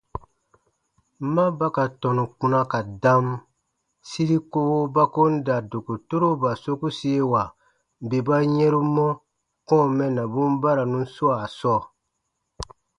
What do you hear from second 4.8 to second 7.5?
ba ko n da dokotoroba sokusiewa